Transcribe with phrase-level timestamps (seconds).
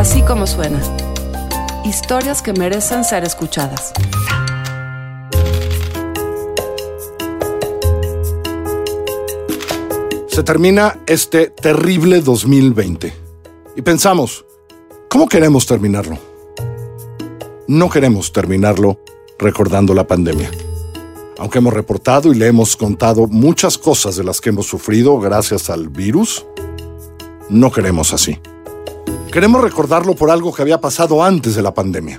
[0.00, 0.80] Así como suena.
[1.84, 3.92] Historias que merecen ser escuchadas.
[10.26, 13.12] Se termina este terrible 2020
[13.76, 14.46] y pensamos,
[15.10, 16.16] ¿cómo queremos terminarlo?
[17.68, 19.02] No queremos terminarlo
[19.38, 20.50] recordando la pandemia.
[21.36, 25.68] Aunque hemos reportado y le hemos contado muchas cosas de las que hemos sufrido gracias
[25.68, 26.46] al virus,
[27.50, 28.40] no queremos así.
[29.32, 32.18] Queremos recordarlo por algo que había pasado antes de la pandemia.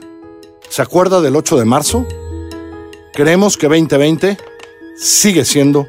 [0.70, 2.05] ¿Se acuerda del 8 de marzo?
[3.13, 4.38] Creemos que 2020
[4.95, 5.88] sigue siendo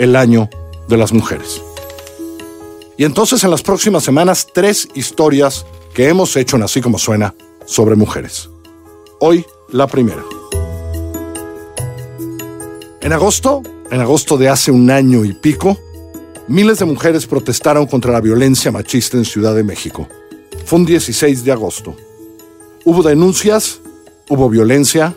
[0.00, 0.50] el año
[0.88, 1.62] de las mujeres.
[2.96, 5.64] Y entonces en las próximas semanas tres historias
[5.94, 7.36] que hemos hecho en Así como suena
[7.66, 8.50] sobre mujeres.
[9.20, 10.24] Hoy la primera.
[13.00, 13.62] En agosto,
[13.92, 15.78] en agosto de hace un año y pico,
[16.48, 20.08] miles de mujeres protestaron contra la violencia machista en Ciudad de México.
[20.64, 21.94] Fue un 16 de agosto.
[22.84, 23.80] Hubo denuncias,
[24.28, 25.16] hubo violencia,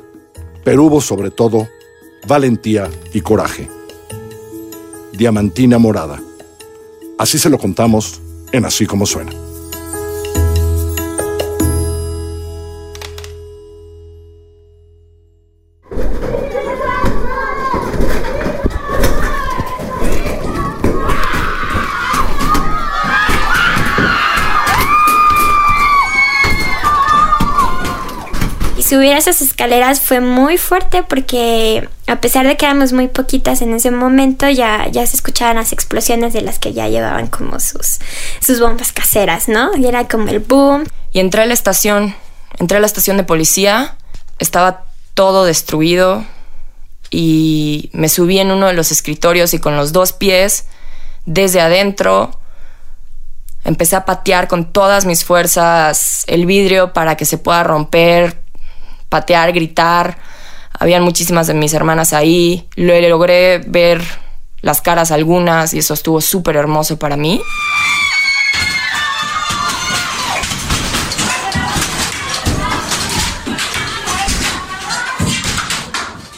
[0.64, 1.68] pero hubo sobre todo
[2.28, 3.70] valentía y coraje.
[5.14, 6.22] Diamantina Morada.
[7.18, 9.47] Así se lo contamos en Así como suena.
[29.08, 33.74] Subir esas escaleras fue muy fuerte porque a pesar de que éramos muy poquitas en
[33.74, 38.00] ese momento, ya, ya se escuchaban las explosiones de las que ya llevaban como sus,
[38.40, 39.76] sus bombas caseras, ¿no?
[39.78, 40.86] Y era como el boom.
[41.12, 42.16] Y entré a la estación,
[42.60, 43.98] entré a la estación de policía,
[44.40, 46.26] estaba todo destruido
[47.10, 50.66] y me subí en uno de los escritorios y con los dos pies
[51.26, 52.32] desde adentro
[53.64, 58.42] empecé a patear con todas mis fuerzas el vidrio para que se pueda romper,
[59.10, 60.18] patear, gritar.
[60.80, 62.68] Habían muchísimas de mis hermanas ahí.
[62.76, 64.02] Lo logré ver
[64.62, 67.42] las caras algunas y eso estuvo súper hermoso para mí.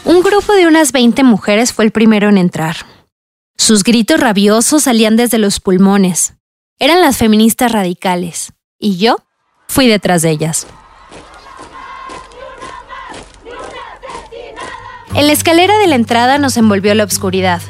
[0.06, 2.78] Un grupo de unas 20 mujeres fue el primero en entrar.
[3.58, 6.34] Sus gritos rabiosos salían desde los pulmones.
[6.80, 8.54] Eran las feministas radicales.
[8.80, 9.18] Y yo
[9.68, 10.66] fui detrás de ellas.
[15.16, 17.62] En la escalera de la entrada nos envolvió la oscuridad,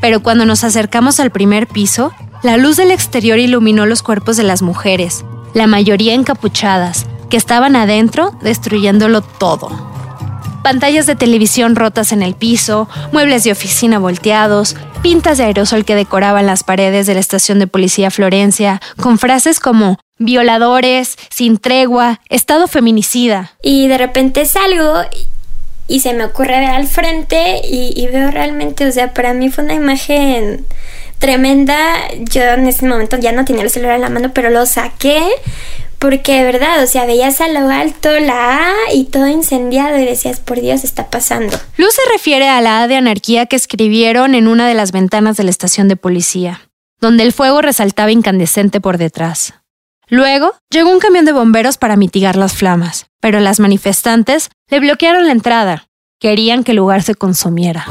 [0.00, 2.12] pero cuando nos acercamos al primer piso,
[2.42, 5.24] la luz del exterior iluminó los cuerpos de las mujeres,
[5.54, 9.94] la mayoría encapuchadas, que estaban adentro destruyéndolo todo.
[10.62, 15.94] Pantallas de televisión rotas en el piso, muebles de oficina volteados, pintas de aerosol que
[15.94, 22.20] decoraban las paredes de la estación de policía Florencia, con frases como violadores, sin tregua,
[22.30, 23.52] estado feminicida.
[23.62, 25.02] Y de repente salgo
[25.86, 29.64] y se me ocurre ver al frente y, veo realmente, o sea, para mí fue
[29.64, 30.64] una imagen
[31.18, 31.76] tremenda.
[32.20, 35.22] Yo en ese momento ya no tenía el celular en la mano, pero lo saqué
[35.98, 40.04] porque de verdad, o sea, veías a lo alto la A y todo incendiado y
[40.04, 41.58] decías, por Dios, está pasando.
[41.78, 45.36] Luz se refiere a la A de anarquía que escribieron en una de las ventanas
[45.36, 46.68] de la estación de policía,
[47.00, 49.54] donde el fuego resaltaba incandescente por detrás.
[50.08, 55.26] Luego llegó un camión de bomberos para mitigar las flamas, pero las manifestantes le bloquearon
[55.26, 55.88] la entrada.
[56.18, 57.86] Querían que el lugar se consumiera.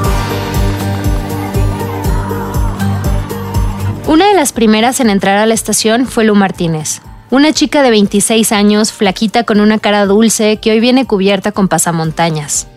[4.07, 7.89] Una de las primeras en entrar a la estación fue Lu Martínez, una chica de
[7.89, 12.67] 26 años, flaquita con una cara dulce que hoy viene cubierta con pasamontañas.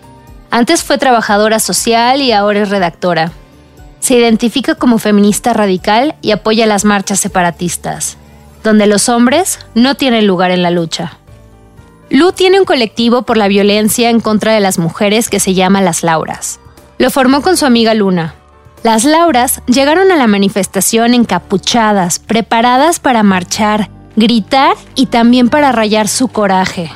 [0.50, 3.32] Antes fue trabajadora social y ahora es redactora.
[4.00, 8.16] Se identifica como feminista radical y apoya las marchas separatistas
[8.66, 11.18] donde los hombres no tienen lugar en la lucha.
[12.08, 15.82] Lu tiene un colectivo por la violencia en contra de las mujeres que se llama
[15.82, 16.60] Las Lauras.
[16.98, 18.36] Lo formó con su amiga Luna.
[18.84, 26.06] Las Lauras llegaron a la manifestación encapuchadas, preparadas para marchar, gritar y también para rayar
[26.06, 26.92] su coraje.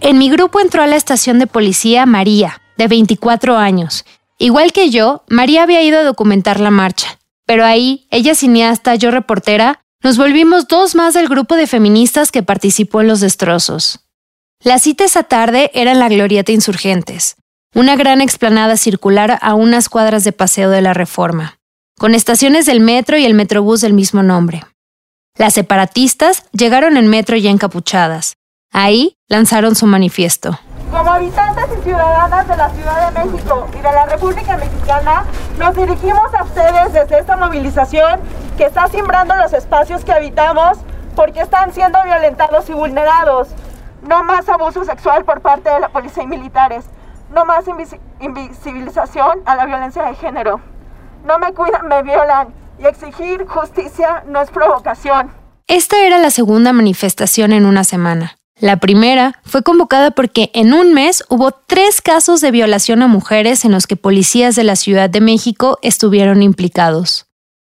[0.00, 4.04] En mi grupo entró a la estación de policía María, de 24 años.
[4.38, 9.12] Igual que yo, María había ido a documentar la marcha, pero ahí, ella cineasta, yo
[9.12, 14.00] reportera, nos volvimos dos más del grupo de feministas que participó en los destrozos.
[14.64, 17.34] La cita esa tarde era en la Glorieta Insurgentes,
[17.74, 21.58] una gran explanada circular a unas cuadras de paseo de la Reforma,
[21.98, 24.62] con estaciones del metro y el metrobús del mismo nombre.
[25.36, 28.34] Las separatistas llegaron en metro ya encapuchadas.
[28.72, 30.56] Ahí lanzaron su manifiesto.
[30.92, 35.24] Como habitantes y ciudadanas de la Ciudad de México y de la República Mexicana,
[35.58, 38.20] nos dirigimos a ustedes desde esta movilización
[38.56, 40.78] que está simbrando los espacios que habitamos
[41.16, 43.48] porque están siendo violentados y vulnerados.
[44.02, 46.84] No más abuso sexual por parte de la policía y militares.
[47.32, 47.64] No más
[48.20, 50.60] invisibilización a la violencia de género.
[51.24, 52.52] No me cuidan, me violan.
[52.78, 55.30] Y exigir justicia no es provocación.
[55.68, 58.36] Esta era la segunda manifestación en una semana.
[58.58, 63.64] La primera fue convocada porque en un mes hubo tres casos de violación a mujeres
[63.64, 67.26] en los que policías de la Ciudad de México estuvieron implicados.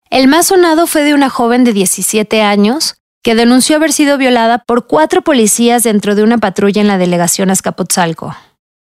[0.10, 2.97] El más sonado fue de una joven de 17 años
[3.28, 7.50] que denunció haber sido violada por cuatro policías dentro de una patrulla en la delegación
[7.50, 8.34] Azcapotzalco.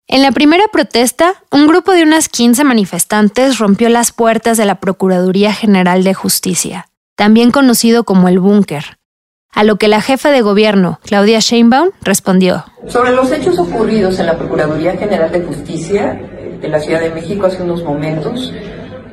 [0.09, 4.77] En la primera protesta, un grupo de unas 15 manifestantes rompió las puertas de la
[4.77, 8.97] Procuraduría General de Justicia, también conocido como el Búnker,
[9.53, 12.65] a lo que la jefa de gobierno, Claudia Sheinbaum, respondió.
[12.89, 16.19] Sobre los hechos ocurridos en la Procuraduría General de Justicia
[16.63, 18.55] de la Ciudad de México hace unos momentos,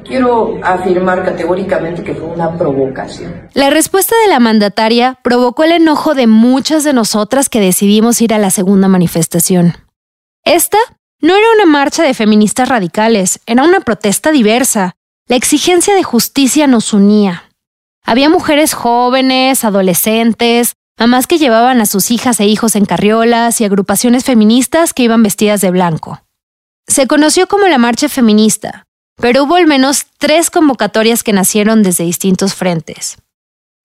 [0.07, 3.49] quiero afirmar categóricamente que fue una provocación.
[3.53, 8.33] La respuesta de la mandataria provocó el enojo de muchas de nosotras que decidimos ir
[8.33, 9.75] a la segunda manifestación.
[10.43, 10.77] Esta
[11.19, 14.95] no era una marcha de feministas radicales, era una protesta diversa.
[15.27, 17.43] La exigencia de justicia nos unía.
[18.05, 23.65] Había mujeres jóvenes, adolescentes, mamás que llevaban a sus hijas e hijos en carriolas y
[23.65, 26.21] agrupaciones feministas que iban vestidas de blanco.
[26.87, 28.86] Se conoció como la Marcha Feminista,
[29.17, 33.17] pero hubo al menos tres convocatorias que nacieron desde distintos frentes.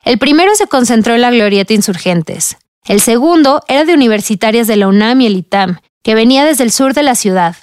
[0.04, 2.56] El primero se concentró en la Glorieta Insurgentes.
[2.86, 6.72] El segundo era de universitarias de la UNAM y el ITAM, que venía desde el
[6.72, 7.56] sur de la ciudad.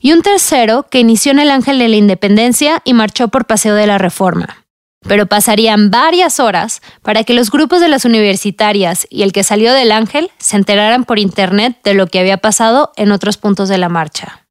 [0.00, 3.74] Y un tercero que inició en el Ángel de la Independencia y marchó por Paseo
[3.74, 4.62] de la Reforma
[5.06, 9.72] pero pasarían varias horas para que los grupos de las universitarias y el que salió
[9.72, 13.78] del ángel se enteraran por internet de lo que había pasado en otros puntos de
[13.78, 14.46] la marcha.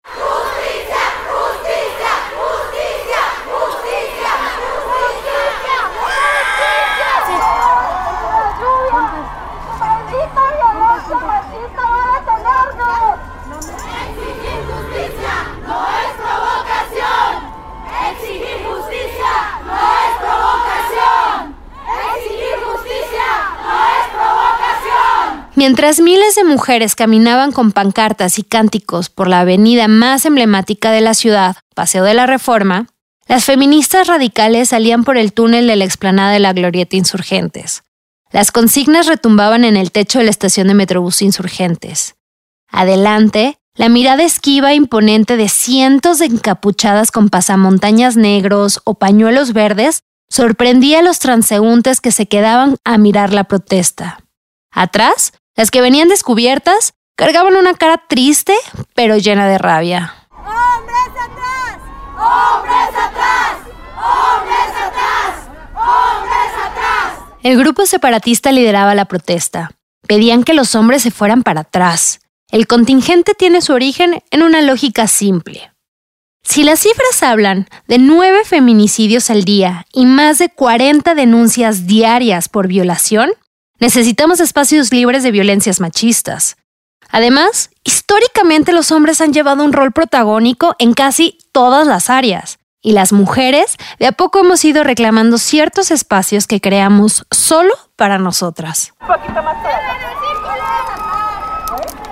[25.61, 31.01] Mientras miles de mujeres caminaban con pancartas y cánticos por la avenida más emblemática de
[31.01, 32.87] la ciudad, Paseo de la Reforma,
[33.27, 37.83] las feministas radicales salían por el túnel de la explanada de la Glorieta Insurgentes.
[38.31, 42.15] Las consignas retumbaban en el techo de la estación de Metrobús Insurgentes.
[42.67, 49.53] Adelante, la mirada esquiva e imponente de cientos de encapuchadas con pasamontañas negros o pañuelos
[49.53, 54.23] verdes sorprendía a los transeúntes que se quedaban a mirar la protesta.
[54.71, 58.55] Atrás, las que venían descubiertas cargaban una cara triste,
[58.95, 60.15] pero llena de rabia.
[60.31, 61.77] ¡Hombres atrás!
[62.17, 63.57] ¡Hombres atrás!
[63.95, 65.49] ¡Hombres atrás!
[65.75, 67.13] ¡Hombres atrás!
[67.43, 69.71] El grupo separatista lideraba la protesta.
[70.07, 72.21] Pedían que los hombres se fueran para atrás.
[72.49, 75.71] El contingente tiene su origen en una lógica simple.
[76.43, 82.49] Si las cifras hablan de nueve feminicidios al día y más de 40 denuncias diarias
[82.49, 83.31] por violación,
[83.81, 86.55] Necesitamos espacios libres de violencias machistas.
[87.09, 92.91] Además, históricamente los hombres han llevado un rol protagónico en casi todas las áreas, y
[92.91, 98.93] las mujeres de a poco hemos ido reclamando ciertos espacios que creamos solo para nosotras.
[99.01, 99.57] Un poquito más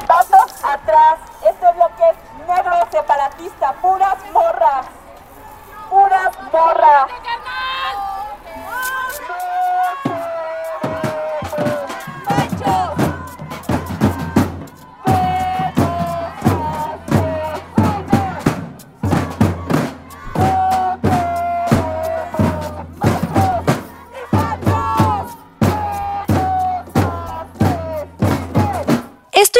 [0.07, 1.19] Pasos atrás.
[1.47, 4.87] Este bloque es negro separatista, puras morras.
[5.87, 7.11] Puras morras.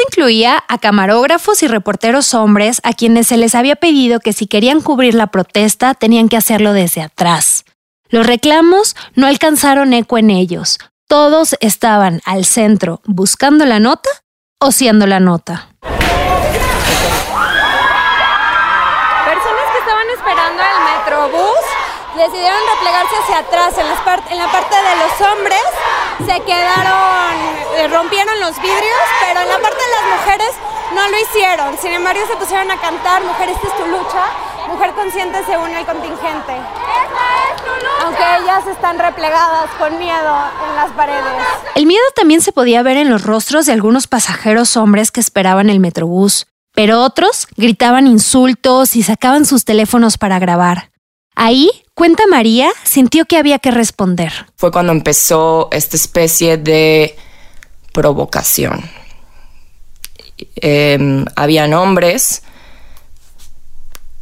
[0.06, 4.80] Incluía a camarógrafos y reporteros hombres a quienes se les había pedido que si querían
[4.80, 7.64] cubrir la protesta tenían que hacerlo desde atrás.
[8.08, 10.78] Los reclamos no alcanzaron eco en ellos.
[11.08, 14.10] Todos estaban al centro buscando la nota
[14.58, 15.68] o siendo la nota.
[15.80, 16.06] Personas
[19.72, 21.64] que estaban esperando el metrobús
[22.16, 23.86] decidieron replegarse hacia atrás en,
[24.32, 25.62] en la parte de los hombres
[26.26, 27.34] se quedaron,
[27.76, 30.50] eh, rompieron los vidrios, pero en la parte de las mujeres
[30.94, 31.78] no lo hicieron.
[31.78, 34.24] Sin embargo, se pusieron a cantar, mujer, esta es tu lucha,
[34.68, 36.54] mujer consciente según el contingente.
[38.04, 40.36] Aunque ellas están replegadas con miedo
[40.68, 41.42] en las paredes.
[41.74, 45.70] El miedo también se podía ver en los rostros de algunos pasajeros hombres que esperaban
[45.70, 50.90] el metrobús, pero otros gritaban insultos y sacaban sus teléfonos para grabar.
[51.34, 54.32] Ahí cuenta María, sintió que había que responder.
[54.56, 57.14] Fue cuando empezó esta especie de
[57.92, 58.88] provocación.
[60.56, 62.42] Eh, habían hombres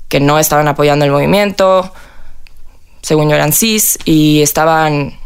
[0.08, 1.92] que no estaban apoyando el movimiento,
[3.00, 5.16] según yo eran cis, y estaban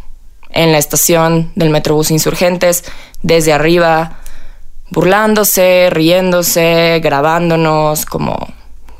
[0.50, 2.84] en la estación del Metrobús Insurgentes
[3.22, 4.18] desde arriba,
[4.90, 8.52] burlándose, riéndose, grabándonos como,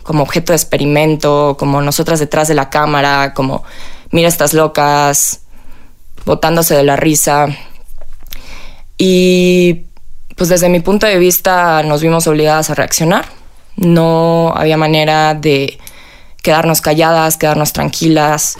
[0.03, 3.65] como objeto de experimento, como nosotras detrás de la cámara, como
[4.11, 5.41] mira estas locas,
[6.25, 7.49] botándose de la risa.
[8.99, 9.85] Y
[10.37, 13.27] pues desde mi punto de vista nos vimos obligadas a reaccionar.
[13.77, 15.79] No había manera de
[16.43, 18.57] quedarnos calladas, quedarnos tranquilas.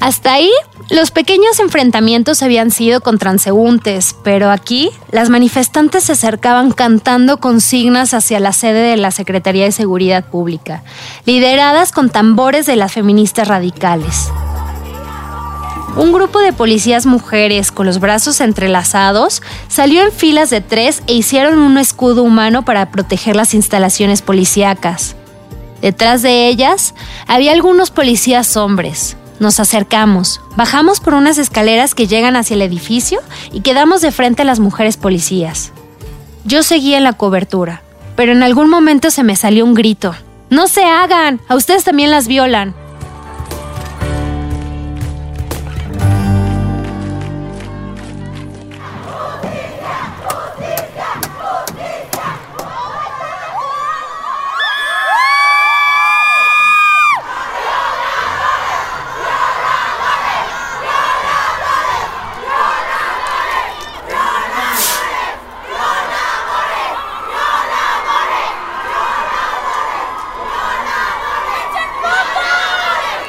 [0.00, 0.50] Hasta ahí,
[0.94, 8.14] los pequeños enfrentamientos habían sido con transeúntes, pero aquí las manifestantes se acercaban cantando consignas
[8.14, 10.84] hacia la sede de la Secretaría de Seguridad Pública,
[11.26, 14.28] lideradas con tambores de las feministas radicales.
[15.96, 21.14] Un grupo de policías mujeres con los brazos entrelazados salió en filas de tres e
[21.14, 25.16] hicieron un escudo humano para proteger las instalaciones policíacas.
[25.80, 26.94] Detrás de ellas
[27.26, 29.16] había algunos policías hombres.
[29.40, 33.20] Nos acercamos, bajamos por unas escaleras que llegan hacia el edificio
[33.52, 35.72] y quedamos de frente a las mujeres policías.
[36.44, 37.82] Yo seguía en la cobertura,
[38.16, 40.14] pero en algún momento se me salió un grito.
[40.50, 41.40] ¡No se hagan!
[41.48, 42.74] A ustedes también las violan.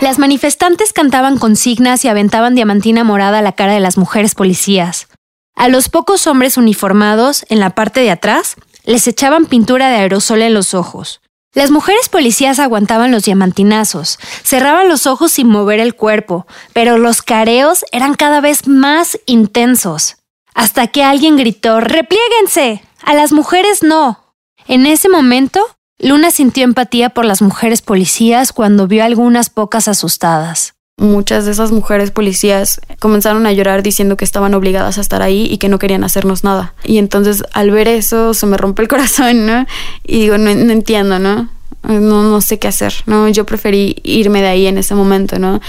[0.05, 5.07] Las manifestantes cantaban consignas y aventaban diamantina morada a la cara de las mujeres policías.
[5.55, 10.43] A los pocos hombres uniformados, en la parte de atrás, les echaban pintura de aerosol
[10.43, 11.21] en los ojos.
[11.55, 17.23] Las mujeres policías aguantaban los diamantinazos, cerraban los ojos sin mover el cuerpo, pero los
[17.23, 20.17] careos eran cada vez más intensos.
[20.53, 22.83] Hasta que alguien gritó, ¡Repliéguense!
[23.01, 24.35] A las mujeres no.
[24.67, 25.65] En ese momento,
[25.99, 30.73] Luna sintió empatía por las mujeres policías cuando vio algunas pocas asustadas.
[30.97, 35.45] Muchas de esas mujeres policías comenzaron a llorar diciendo que estaban obligadas a estar ahí
[35.49, 36.73] y que no querían hacernos nada.
[36.83, 39.65] Y entonces al ver eso se me rompe el corazón, ¿no?
[40.05, 41.49] Y digo, no, entiendo, ¿no?
[41.83, 43.27] No, no sé qué hacer, ¿no?
[43.29, 45.61] Yo preferí irme de ahí en ese momento, ¿no?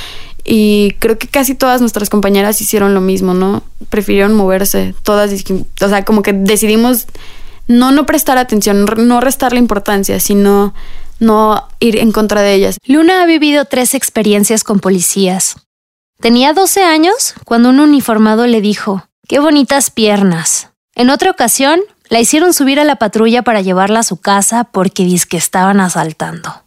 [0.44, 3.64] Y creo que casi todas nuestras compañeras hicieron lo mismo, ¿no?
[3.90, 4.94] Prefirieron moverse.
[5.02, 5.32] Todas,
[5.80, 7.06] o sea, como que decidimos
[7.68, 10.74] no no prestar atención, no restarle importancia, sino
[11.18, 12.78] no ir en contra de ellas.
[12.86, 15.56] Luna ha vivido tres experiencias con policías.
[16.20, 20.70] Tenía 12 años cuando un uniformado le dijo, ¡Qué bonitas piernas!
[20.94, 25.04] En otra ocasión, la hicieron subir a la patrulla para llevarla a su casa porque
[25.04, 26.62] dice que estaban asaltando.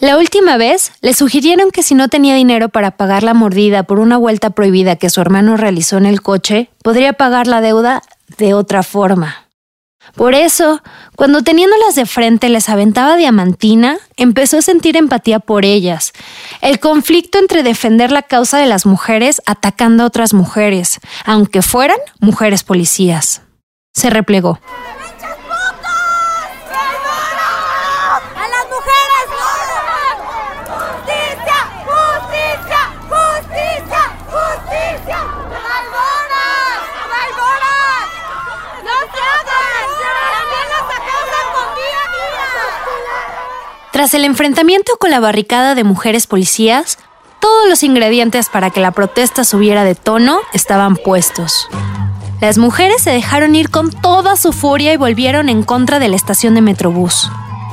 [0.00, 4.00] La última vez, le sugirieron que si no tenía dinero para pagar la mordida por
[4.00, 8.02] una vuelta prohibida que su hermano realizó en el coche, podría pagar la deuda
[8.38, 9.49] de otra forma.
[10.14, 10.82] Por eso,
[11.16, 16.12] cuando teniéndolas de frente les aventaba diamantina, empezó a sentir empatía por ellas.
[16.60, 21.98] El conflicto entre defender la causa de las mujeres atacando a otras mujeres, aunque fueran
[22.18, 23.42] mujeres policías.
[23.92, 24.58] Se replegó.
[44.00, 46.96] Tras el enfrentamiento con la barricada de mujeres policías,
[47.38, 51.68] todos los ingredientes para que la protesta subiera de tono estaban puestos.
[52.40, 56.16] Las mujeres se dejaron ir con toda su furia y volvieron en contra de la
[56.16, 57.30] estación de Metrobús.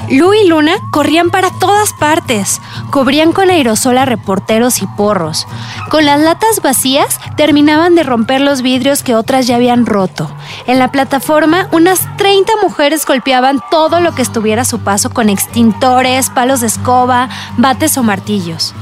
[0.10, 2.62] Lu y Luna corrían para todas partes,
[2.92, 5.46] cubrían con aerosol a reporteros y porros.
[5.90, 10.32] Con las latas vacías terminaban de romper los vidrios que otras ya habían roto.
[10.66, 15.28] En la plataforma, unas 30 mujeres golpeaban todo lo que estuviera a su paso con
[15.30, 17.28] extintores, palos de escoba,
[17.58, 18.74] bates o martillos.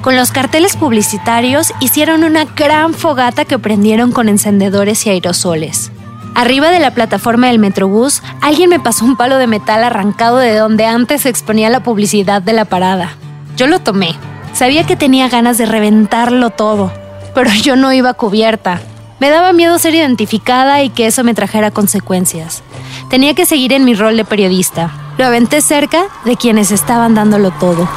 [0.00, 5.92] Con los carteles publicitarios hicieron una gran fogata que prendieron con encendedores y aerosoles.
[6.34, 10.56] Arriba de la plataforma del Metrobús, alguien me pasó un palo de metal arrancado de
[10.56, 13.16] donde antes se exponía la publicidad de la parada.
[13.56, 14.14] Yo lo tomé.
[14.52, 16.92] Sabía que tenía ganas de reventarlo todo,
[17.34, 18.80] pero yo no iba cubierta.
[19.18, 22.62] Me daba miedo ser identificada y que eso me trajera consecuencias.
[23.10, 24.90] Tenía que seguir en mi rol de periodista.
[25.18, 27.88] Lo aventé cerca de quienes estaban dándolo todo.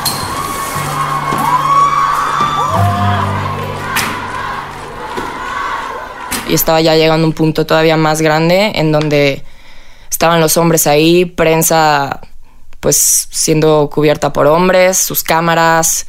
[6.54, 9.42] Y estaba ya llegando a un punto todavía más grande en donde
[10.08, 12.22] estaban los hombres ahí, prensa
[12.80, 16.06] pues siendo cubierta por hombres, sus cámaras.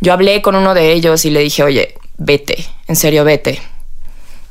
[0.00, 3.60] Yo hablé con uno de ellos y le dije, oye, vete, en serio, vete.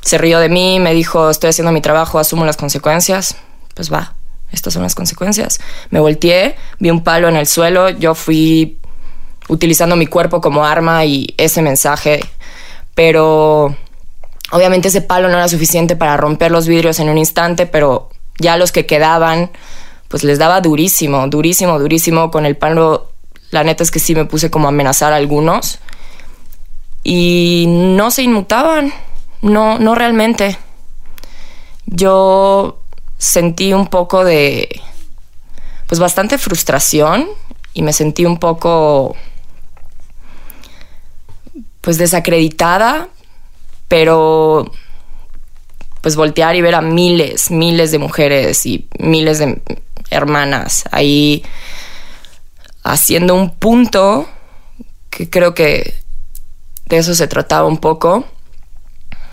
[0.00, 3.34] Se rió de mí, me dijo, estoy haciendo mi trabajo, asumo las consecuencias.
[3.74, 4.14] Pues va,
[4.52, 5.58] estas son las consecuencias.
[5.90, 8.78] Me volteé, vi un palo en el suelo, yo fui
[9.48, 12.20] utilizando mi cuerpo como arma y ese mensaje,
[12.94, 13.76] pero
[14.52, 18.56] obviamente ese palo no era suficiente para romper los vidrios en un instante, pero ya
[18.56, 19.50] los que quedaban
[20.08, 22.30] pues les daba durísimo, durísimo, durísimo.
[22.30, 23.10] Con el palo,
[23.50, 25.78] la neta es que sí me puse como a amenazar a algunos.
[27.02, 28.92] Y no se inmutaban,
[29.42, 30.58] no, no realmente.
[31.86, 32.78] Yo
[33.18, 34.80] sentí un poco de,
[35.86, 37.26] pues bastante frustración
[37.74, 39.16] y me sentí un poco,
[41.80, 43.08] pues desacreditada,
[43.88, 44.70] pero
[46.00, 49.60] pues voltear y ver a miles, miles de mujeres y miles de
[50.10, 51.44] hermanas ahí
[52.84, 54.28] haciendo un punto
[55.10, 55.94] que creo que
[56.86, 58.24] de eso se trataba un poco.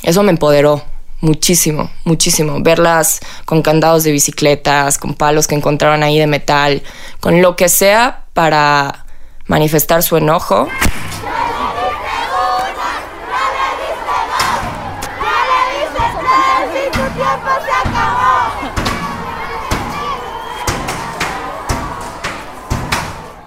[0.02, 0.84] Eso me empoderó
[1.22, 2.58] muchísimo, muchísimo.
[2.62, 6.84] Verlas con candados de bicicletas, con palos que encontraron ahí de metal,
[7.20, 9.06] con lo que sea para
[9.48, 10.68] manifestar su enojo.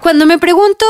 [0.07, 0.85] Cuando me pregunto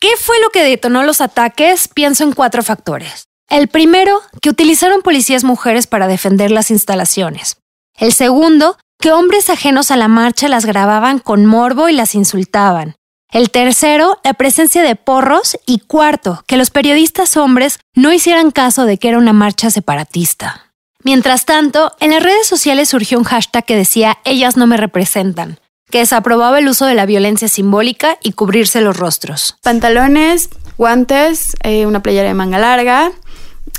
[0.00, 3.24] qué fue lo que detonó los ataques, pienso en cuatro factores.
[3.50, 7.58] El primero, que utilizaron policías mujeres para defender las instalaciones.
[7.94, 12.94] El segundo, que hombres ajenos a la marcha las grababan con morbo y las insultaban.
[13.30, 15.58] El tercero, la presencia de porros.
[15.66, 20.72] Y cuarto, que los periodistas hombres no hicieran caso de que era una marcha separatista.
[21.04, 25.58] Mientras tanto, en las redes sociales surgió un hashtag que decía Ellas no me representan,
[25.92, 29.56] que desaprobaba el uso de la violencia simbólica y cubrirse los rostros.
[29.62, 33.12] Pantalones, guantes, eh, una playera de manga larga,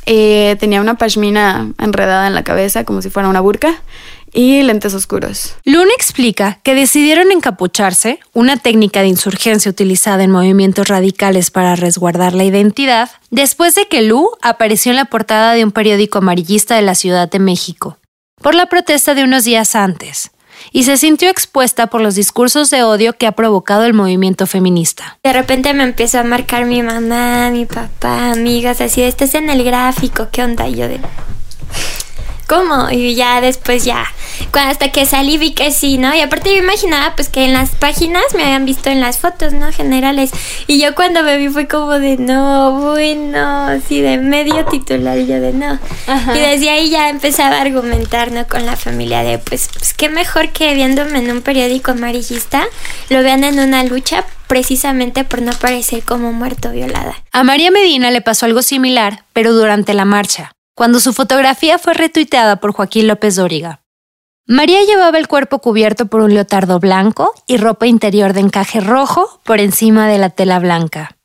[0.06, 3.82] eh, tenía una pashmina enredada en la cabeza como si fuera una burka
[4.32, 5.56] y lentes oscuros.
[5.66, 12.34] Luna explica que decidieron encapucharse, una técnica de insurgencia utilizada en movimientos radicales para resguardar
[12.34, 16.84] la identidad, después de que Lu apareció en la portada de un periódico amarillista de
[16.84, 17.98] la Ciudad de México,
[18.40, 20.33] por la protesta de unos días antes
[20.72, 25.18] y se sintió expuesta por los discursos de odio que ha provocado el movimiento feminista.
[25.24, 29.64] De repente me empezó a marcar mi mamá, mi papá, amigas, así, estás en el
[29.64, 30.68] gráfico, ¿qué onda?
[30.68, 31.00] Yo de...
[32.48, 32.90] ¿Cómo?
[32.92, 34.06] Y ya después ya,
[34.52, 36.14] cuando hasta que salí vi que sí, ¿no?
[36.14, 39.54] Y aparte yo imaginaba pues que en las páginas me habían visto en las fotos,
[39.54, 39.72] ¿no?
[39.72, 40.32] Generales.
[40.68, 45.28] Y yo cuando me vi fue como de no, bueno, así de medio titular y
[45.28, 45.80] yo de no.
[46.36, 48.46] Y desde ahí ya empezaba a argumentar, ¿no?
[48.48, 52.66] Con la familia de pues, pues qué mejor que viéndome en un periódico amarillista,
[53.10, 57.16] lo vean en una lucha precisamente por no parecer como muerto violada.
[57.32, 61.94] A María Medina le pasó algo similar, pero durante la marcha cuando su fotografía fue
[61.94, 63.82] retuiteada por Joaquín López Dóriga.
[64.46, 69.40] María llevaba el cuerpo cubierto por un leotardo blanco y ropa interior de encaje rojo
[69.46, 71.16] por encima de la tela blanca.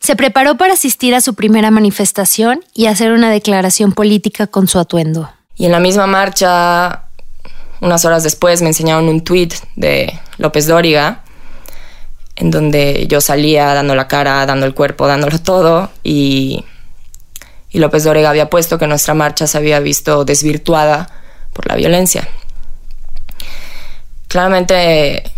[0.00, 4.78] Se preparó para asistir a su primera manifestación y hacer una declaración política con su
[4.78, 5.30] atuendo.
[5.56, 7.04] Y en la misma marcha,
[7.80, 11.24] unas horas después, me enseñaron un tuit de López Dóriga,
[12.36, 16.64] en donde yo salía dando la cara, dando el cuerpo, dándolo todo, y
[17.70, 21.10] y López Dóriga había puesto que nuestra marcha se había visto desvirtuada
[21.52, 22.28] por la violencia.
[24.28, 25.30] Claramente,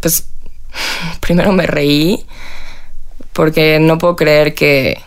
[0.00, 0.26] pues
[1.20, 2.26] primero me reí
[3.32, 5.00] porque no puedo creer que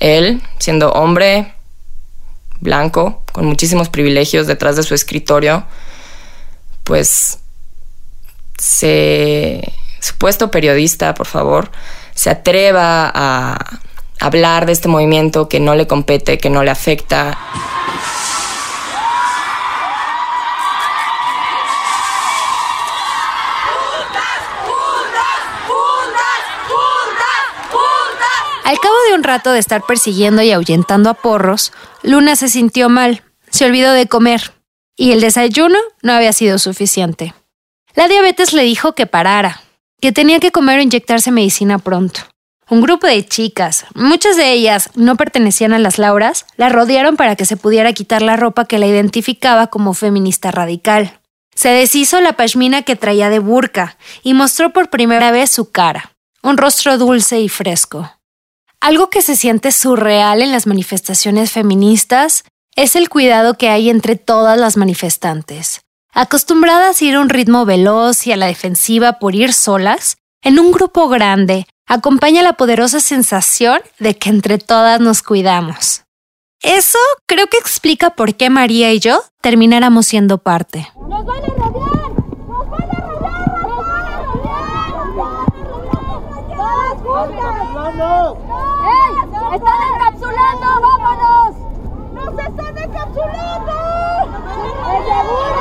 [0.00, 1.54] él, siendo hombre,
[2.60, 5.64] blanco, con muchísimos privilegios detrás de su escritorio,
[6.84, 7.38] pues
[8.58, 11.70] se supuesto periodista, por favor,
[12.14, 13.80] se atreva a
[14.22, 17.36] hablar de este movimiento que no le compete, que no le afecta.
[28.64, 32.88] Al cabo de un rato de estar persiguiendo y ahuyentando a porros, Luna se sintió
[32.88, 34.52] mal, se olvidó de comer,
[34.96, 37.34] y el desayuno no había sido suficiente.
[37.94, 39.62] La diabetes le dijo que parara,
[40.00, 42.31] que tenía que comer o inyectarse medicina pronto.
[42.72, 47.36] Un grupo de chicas, muchas de ellas no pertenecían a las Lauras, la rodearon para
[47.36, 51.20] que se pudiera quitar la ropa que la identificaba como feminista radical.
[51.54, 56.12] Se deshizo la pashmina que traía de burka y mostró por primera vez su cara,
[56.42, 58.10] un rostro dulce y fresco.
[58.80, 64.16] Algo que se siente surreal en las manifestaciones feministas es el cuidado que hay entre
[64.16, 65.82] todas las manifestantes.
[66.14, 70.58] Acostumbradas a ir a un ritmo veloz y a la defensiva por ir solas, en
[70.58, 76.02] un grupo grande acompaña la poderosa sensación de que entre todas nos cuidamos.
[76.62, 80.88] Eso creo que explica por qué María y yo termináramos siendo parte.
[81.08, 82.12] ¡Nos van a rodear!
[82.46, 83.62] ¡Nos van a rodear!
[83.62, 84.92] ¡Nos van a rodear!
[86.56, 87.56] ¡Todas juntas!
[88.86, 89.12] ¡Ey!
[89.56, 90.66] ¡Están encapsulando!
[90.80, 91.56] ¡Vámonos!
[92.14, 93.72] ¡Nos están encapsulando!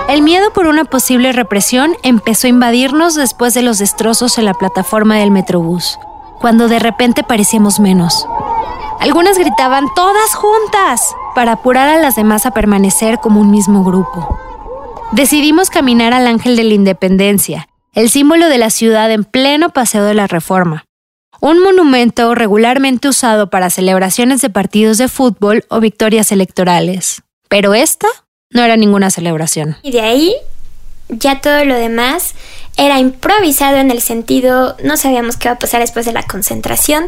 [0.08, 4.54] El miedo por una posible represión empezó a invadirnos después de los destrozos en la
[4.54, 5.98] plataforma del Metrobús,
[6.42, 8.28] cuando de repente parecíamos menos.
[9.00, 14.38] Algunas gritaban todas juntas para apurar a las demás a permanecer como un mismo grupo.
[15.12, 20.04] Decidimos caminar al Ángel de la Independencia, el símbolo de la ciudad en pleno Paseo
[20.04, 20.86] de la Reforma.
[21.40, 27.24] Un monumento regularmente usado para celebraciones de partidos de fútbol o victorias electorales.
[27.50, 28.08] Pero esta
[28.52, 29.78] no era ninguna celebración.
[29.82, 30.36] Y de ahí
[31.12, 32.34] ya todo lo demás
[32.78, 37.08] era improvisado en el sentido, no sabíamos qué iba a pasar después de la concentración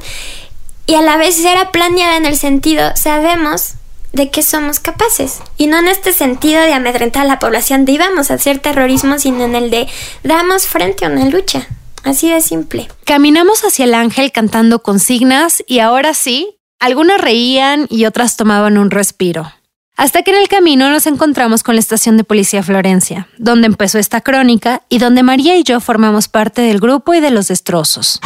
[0.86, 3.76] y a la vez era planeada en el sentido, sabemos
[4.12, 5.40] de qué somos capaces.
[5.58, 9.18] Y no en este sentido de amedrentar a la población, de íbamos a hacer terrorismo,
[9.18, 9.88] sino en el de
[10.24, 11.68] damos frente a una lucha.
[12.04, 12.90] Así de simple.
[13.06, 18.92] Caminamos hacia el ángel cantando consignas y ahora sí, algunas reían y otras tomaban un
[18.92, 19.52] respiro.
[19.96, 24.00] Hasta que en el camino nos encontramos con la estación de policía Florencia, donde empezó
[24.00, 28.20] esta crónica y donde María y yo formamos parte del grupo y de los destrozos.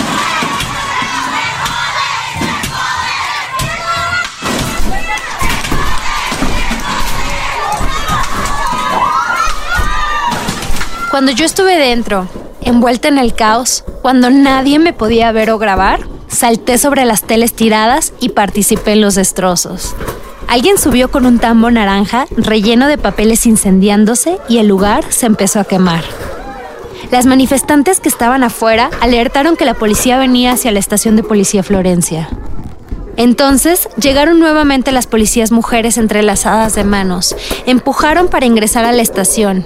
[11.11, 12.29] Cuando yo estuve dentro,
[12.61, 17.53] envuelta en el caos, cuando nadie me podía ver o grabar, salté sobre las teles
[17.53, 19.95] tiradas y participé en los destrozos.
[20.47, 25.59] Alguien subió con un tambo naranja relleno de papeles incendiándose y el lugar se empezó
[25.59, 26.03] a quemar.
[27.11, 31.63] Las manifestantes que estaban afuera alertaron que la policía venía hacia la estación de policía
[31.63, 32.29] Florencia.
[33.17, 39.65] Entonces llegaron nuevamente las policías mujeres entrelazadas de manos, empujaron para ingresar a la estación.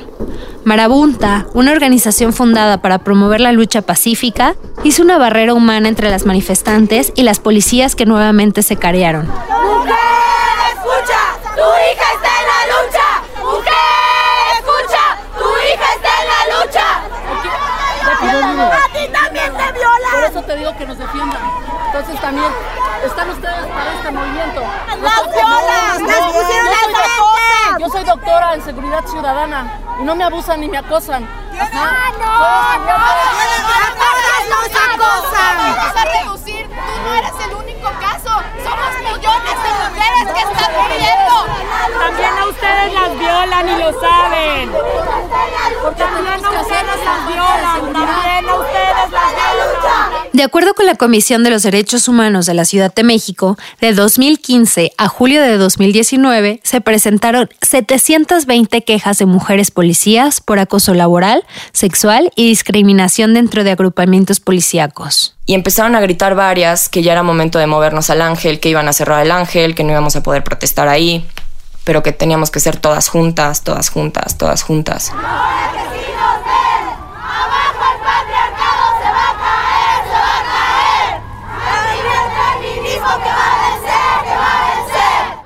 [0.64, 6.26] Marabunta, una organización fundada para promover la lucha pacífica, hizo una barrera humana entre las
[6.26, 9.28] manifestantes y las policías que nuevamente se carearon.
[11.62, 13.08] ¡Tu hija está en la lucha!
[13.40, 15.04] ¡Mujer, escucha!
[15.38, 16.88] ¡Tu hija está en la lucha!
[18.02, 20.12] ¡A ti también te violan!
[20.12, 21.42] Por eso te digo que nos defiendan.
[21.86, 22.52] Entonces también
[23.06, 24.62] están ustedes para este movimiento.
[25.04, 26.08] ¡Las violan!
[26.08, 27.80] ¡Las pusieron Yo soy doctora- frente!
[27.84, 31.30] Yo soy doctora en seguridad ciudadana y no me abusan ni me acosan.
[31.60, 32.26] ¡Ah, no!
[32.86, 32.98] ¡No!
[37.04, 37.61] No eres el único caso.
[38.72, 41.36] Somos millones de mujeres que están muriendo.
[42.00, 44.72] También a ustedes las violan y lo saben.
[45.98, 47.94] También a ustedes las violan.
[47.94, 50.12] También a ustedes las violan.
[50.32, 53.94] De acuerdo con la Comisión de los Derechos Humanos de la Ciudad de México, de
[53.94, 61.44] 2015 a julio de 2019 se presentaron 720 quejas de mujeres policías por acoso laboral,
[61.74, 65.36] sexual y discriminación dentro de agrupamientos policíacos.
[65.52, 68.88] Y empezaron a gritar varias que ya era momento de movernos al ángel, que iban
[68.88, 71.28] a cerrar el ángel, que no íbamos a poder protestar ahí,
[71.84, 75.12] pero que teníamos que ser todas juntas, todas juntas, todas juntas.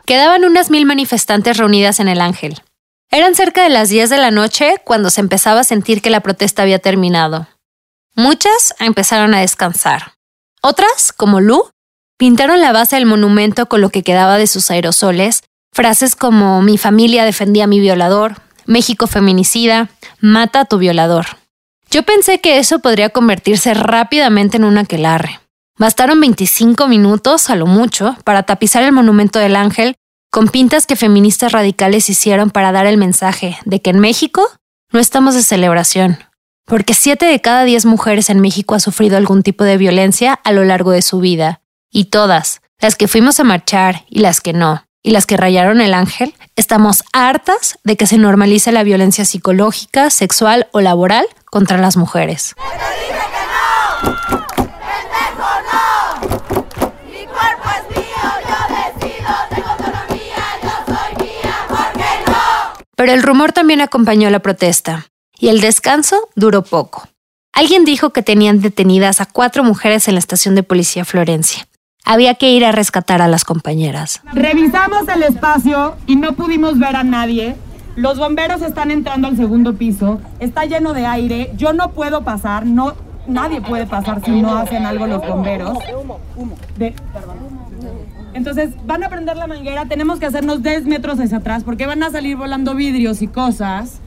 [0.06, 2.62] Quedaban unas mil manifestantes reunidas en el Ángel.
[3.10, 6.20] Eran cerca de las 10 de la noche cuando se empezaba a sentir que la
[6.20, 7.48] protesta había terminado.
[8.16, 10.14] Muchas empezaron a descansar.
[10.62, 11.70] Otras, como Lu,
[12.18, 16.78] pintaron la base del monumento con lo que quedaba de sus aerosoles, frases como mi
[16.78, 19.90] familia defendía a mi violador, México feminicida,
[20.22, 21.26] mata a tu violador.
[21.92, 25.42] Yo pensé que eso podría convertirse rápidamente en un aquelarre.
[25.78, 29.96] Bastaron 25 minutos, a lo mucho, para tapizar el monumento del ángel
[30.32, 34.50] con pintas que feministas radicales hicieron para dar el mensaje de que en México
[34.92, 36.18] no estamos de celebración,
[36.66, 40.52] porque 7 de cada 10 mujeres en México ha sufrido algún tipo de violencia a
[40.52, 44.54] lo largo de su vida, y todas, las que fuimos a marchar y las que
[44.54, 49.24] no, y las que rayaron el ángel, estamos hartas de que se normalice la violencia
[49.24, 52.56] psicológica, sexual o laboral contra las mujeres.
[62.98, 65.06] Pero el rumor también acompañó la protesta.
[65.40, 67.08] Y el descanso duró poco.
[67.54, 71.68] Alguien dijo que tenían detenidas a cuatro mujeres en la estación de policía Florencia.
[72.04, 74.22] Había que ir a rescatar a las compañeras.
[74.34, 77.56] Revisamos el espacio y no pudimos ver a nadie.
[77.96, 80.20] Los bomberos están entrando al segundo piso.
[80.40, 81.52] Está lleno de aire.
[81.56, 82.66] Yo no puedo pasar.
[82.66, 82.94] No,
[83.26, 85.78] nadie puede pasar si no hacen algo los bomberos.
[86.78, 86.94] De-
[88.34, 89.86] entonces van a prender la manguera.
[89.86, 94.02] Tenemos que hacernos 10 metros hacia atrás porque van a salir volando vidrios y cosas.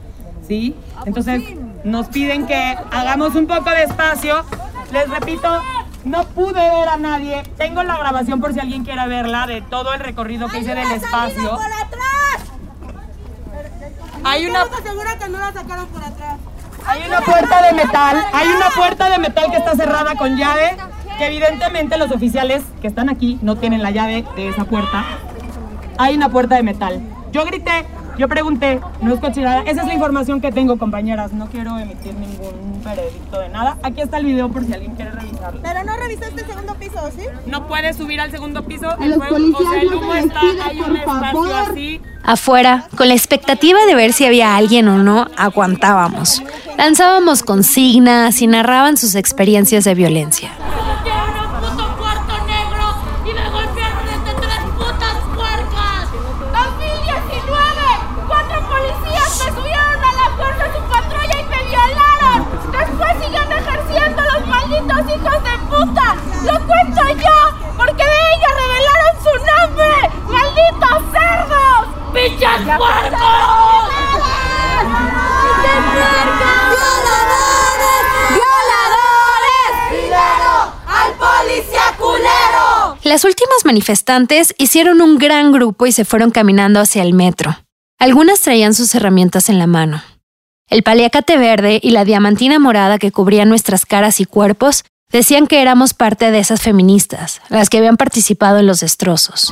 [0.49, 0.75] ¿Sí?
[1.05, 1.43] Entonces
[1.83, 4.43] nos piden que hagamos un poco de espacio.
[4.91, 5.47] Les repito,
[6.05, 7.43] no pude ver a nadie.
[7.55, 10.91] Tengo la grabación por si alguien quiere verla de todo el recorrido que hice del
[10.91, 11.57] espacio.
[14.23, 14.63] Hay una
[15.19, 16.37] que no la sacaron por atrás.
[16.85, 20.75] hay una puerta de metal, hay una puerta de metal que está cerrada con llave,
[21.17, 25.05] que evidentemente los oficiales que están aquí no tienen la llave de esa puerta.
[25.97, 27.01] Hay una puerta de metal.
[27.31, 27.85] Yo grité,
[28.19, 29.61] yo pregunté, no es cochinada.
[29.61, 31.31] Esa es la información que tengo, compañeras.
[31.33, 33.77] No quiero emitir ningún veredicto de nada.
[33.81, 35.61] Aquí está el video por si alguien quiere revisarlo.
[35.63, 37.23] Pero no revisaste el segundo piso, ¿sí?
[37.47, 38.89] No puedes subir al segundo piso.
[38.89, 41.43] A el los fuego- policías o sea, el no les está, hay por un espacio
[41.43, 41.71] favor.
[41.71, 42.01] así.
[42.23, 46.43] Afuera, con la expectativa de ver si había alguien o no, aguantábamos.
[46.77, 50.51] Lanzábamos consignas y narraban sus experiencias de violencia.
[50.59, 56.07] puto cuarto negro y me golpearon entre tres putas puercas.
[56.51, 57.81] 2019,
[58.27, 62.39] cuatro policías me subieron a la fuerza de su patrulla y me violaron.
[62.71, 66.07] Después siguen ejerciendo los malditos hijos de puta.
[66.43, 67.37] Lo cuento yo,
[67.77, 69.95] porque de ella revelaron su nombre.
[70.29, 71.81] ¡Malditos cerdos!
[72.13, 73.89] ¡Pinches puercos!
[75.43, 76.49] ¡Pinches puercos!
[78.33, 79.71] ¡Violadores!
[79.89, 80.53] ¡Primero
[80.87, 82.97] al policía culero!
[83.09, 87.57] Las últimas manifestantes hicieron un gran grupo y se fueron caminando hacia el metro.
[87.97, 90.03] Algunas traían sus herramientas en la mano.
[90.67, 95.59] El paliacate verde y la diamantina morada que cubrían nuestras caras y cuerpos decían que
[95.63, 99.51] éramos parte de esas feministas, las que habían participado en los destrozos.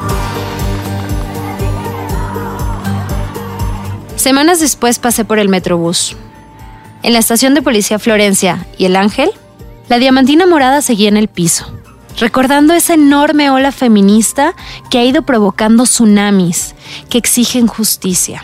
[4.17, 6.15] Semanas después pasé por el Metrobús.
[7.02, 9.32] En la estación de policía Florencia y El Ángel,
[9.89, 11.65] la diamantina morada seguía en el piso,
[12.17, 14.56] recordando esa enorme ola feminista
[14.89, 16.75] que ha ido provocando tsunamis
[17.10, 18.43] que exigen justicia.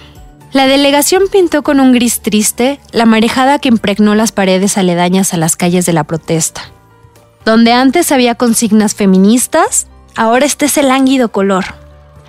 [0.52, 5.38] La delegación pintó con un gris triste la marejada que impregnó las paredes aledañas a
[5.38, 6.62] las calles de la protesta.
[7.44, 11.66] Donde antes había consignas feministas, ahora está ese lánguido color.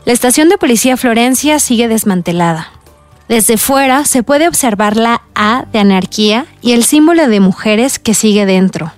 [0.06, 2.70] La estación de policía Florencia sigue desmantelada.
[3.28, 8.14] Desde fuera se puede observar la A de anarquía y el símbolo de mujeres que
[8.14, 8.92] sigue dentro.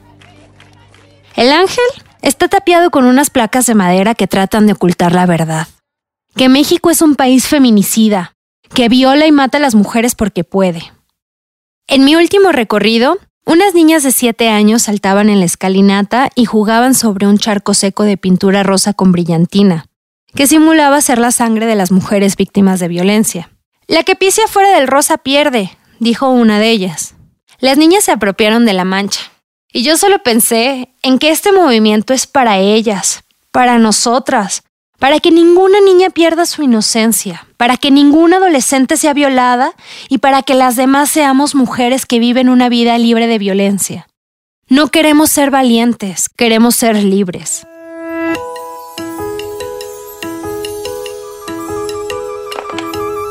[1.34, 1.84] El ángel
[2.22, 5.68] está tapiado con unas placas de madera que tratan de ocultar la verdad.
[6.34, 8.34] Que México es un país feminicida,
[8.74, 10.92] que viola y mata a las mujeres porque puede.
[11.86, 16.94] En mi último recorrido, unas niñas de 7 años saltaban en la escalinata y jugaban
[16.94, 19.86] sobre un charco seco de pintura rosa con brillantina,
[20.34, 23.50] que simulaba ser la sangre de las mujeres víctimas de violencia.
[23.86, 27.14] La que pise afuera del rosa pierde, dijo una de ellas.
[27.60, 29.20] Las niñas se apropiaron de la mancha,
[29.76, 34.62] y yo solo pensé en que este movimiento es para ellas, para nosotras,
[34.98, 39.74] para que ninguna niña pierda su inocencia, para que ninguna adolescente sea violada
[40.08, 44.08] y para que las demás seamos mujeres que viven una vida libre de violencia.
[44.70, 47.66] No queremos ser valientes, queremos ser libres.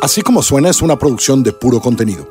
[0.03, 2.29] Así como suena es una producción de puro contenido.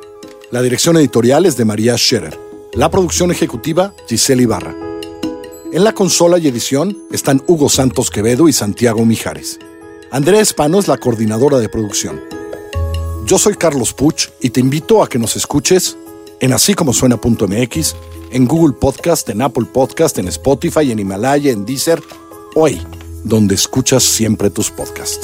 [0.53, 2.54] La dirección editorial es de María Scherer.
[2.77, 4.75] La producción ejecutiva, Giselle Ibarra.
[5.73, 9.61] En la consola y edición están Hugo Santos Quevedo y Santiago Mijares.
[10.11, 12.21] Andrea Espano es la coordinadora de producción.
[13.27, 15.97] Yo soy Carlos Puch y te invito a que nos escuches
[16.41, 16.93] en así como
[18.33, 22.03] en Google Podcast, en Apple Podcast, en Spotify, en Himalaya, en Deezer,
[22.57, 22.83] hoy,
[23.23, 25.21] donde escuchas siempre tus podcasts.